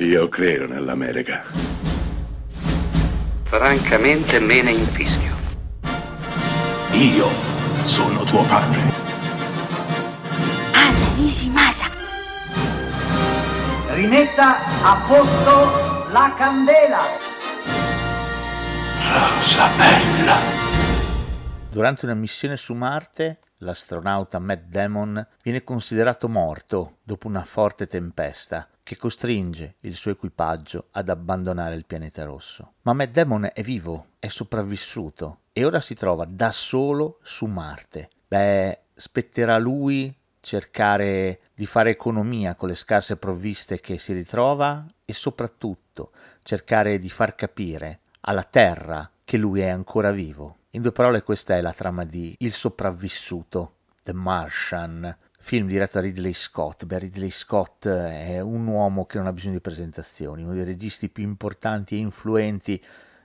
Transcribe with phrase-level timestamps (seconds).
[0.00, 1.42] Io credo nell'America.
[3.42, 5.34] Francamente me ne infischio.
[6.92, 7.26] Io
[7.82, 8.78] sono tuo padre.
[10.72, 11.86] Anna Nishimasa.
[13.88, 17.00] Rimetta a posto la candela.
[19.02, 20.36] Rosa bella.
[21.72, 28.68] Durante una missione su Marte, l'astronauta Matt Damon viene considerato morto dopo una forte tempesta
[28.88, 32.72] che costringe il suo equipaggio ad abbandonare il pianeta rosso.
[32.84, 38.08] Ma Matt Damon è vivo, è sopravvissuto e ora si trova da solo su Marte.
[38.26, 44.86] Beh, spetterà a lui cercare di fare economia con le scarse provviste che si ritrova
[45.04, 50.60] e soprattutto cercare di far capire alla Terra che lui è ancora vivo.
[50.70, 55.14] In due parole questa è la trama di Il sopravvissuto, The Martian,
[55.48, 56.84] film diretto da Ridley Scott.
[56.84, 61.08] Beh, Ridley Scott è un uomo che non ha bisogno di presentazioni, uno dei registi
[61.08, 62.84] più importanti e influenti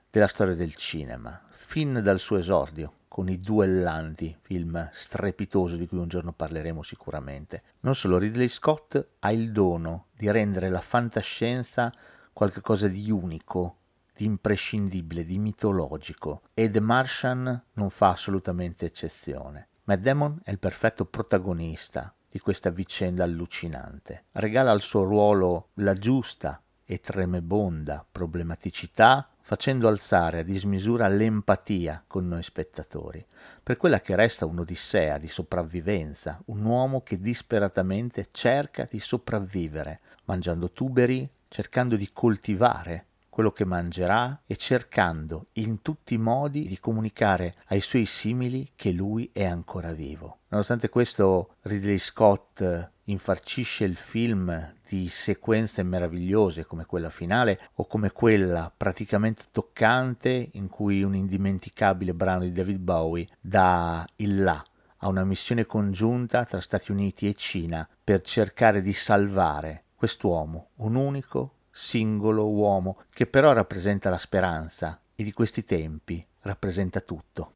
[0.09, 5.97] della storia del cinema, fin dal suo esordio con i duellanti, film strepitoso di cui
[5.97, 7.63] un giorno parleremo sicuramente.
[7.81, 11.91] Non solo, Ridley Scott ha il dono di rendere la fantascienza
[12.31, 13.79] qualcosa di unico,
[14.15, 19.67] di imprescindibile, di mitologico e The Martian non fa assolutamente eccezione.
[19.85, 24.25] Matt Damon è il perfetto protagonista di questa vicenda allucinante.
[24.31, 32.29] Regala al suo ruolo la giusta e tremebonda problematicità, facendo alzare a dismisura l'empatia con
[32.29, 33.25] noi spettatori,
[33.61, 40.71] per quella che resta un'odissea di sopravvivenza, un uomo che disperatamente cerca di sopravvivere, mangiando
[40.71, 47.55] tuberi, cercando di coltivare quello che mangerà e cercando in tutti i modi di comunicare
[47.69, 50.41] ai suoi simili che lui è ancora vivo.
[50.49, 58.11] Nonostante questo, Ridley Scott infarcisce il film di sequenze meravigliose come quella finale o come
[58.11, 64.63] quella praticamente toccante in cui un indimenticabile brano di David Bowie dà il là
[64.97, 70.93] a una missione congiunta tra Stati Uniti e Cina per cercare di salvare quest'uomo, un
[70.93, 77.53] unico singolo uomo che però rappresenta la speranza e di questi tempi rappresenta tutto.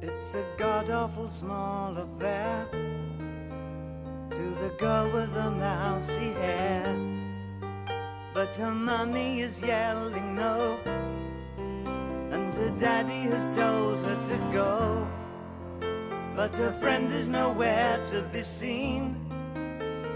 [0.00, 2.68] It's a god awful small affair
[4.30, 6.94] to the girl with the mousy hair.
[8.32, 10.78] But her mommy is yelling no,
[11.56, 15.06] and her daddy has told her to go.
[16.36, 19.16] But her friend is nowhere to be seen.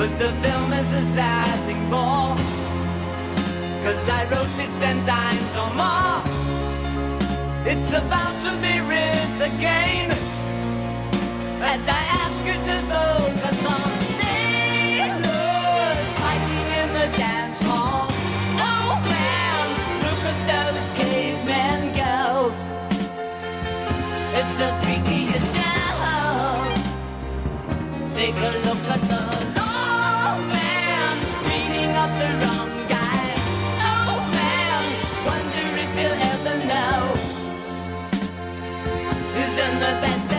[0.00, 2.34] But the film is a sad thing for.
[3.84, 6.22] Cause I wrote it ten times or more.
[7.66, 10.10] It's about to be writ again.
[11.60, 18.08] As I ask you to focus on sailors fighting in the dance hall.
[18.56, 19.66] Oh man,
[20.04, 22.54] look at those cavemen go.
[24.32, 24.89] It's the
[39.78, 40.29] the best